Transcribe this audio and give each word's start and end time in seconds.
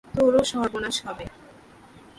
তোরও 0.15 0.41
সর্বনাশ 0.51 0.95
হবে। 1.05 1.25